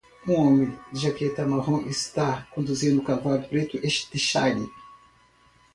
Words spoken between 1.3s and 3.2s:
marrom está conduzindo um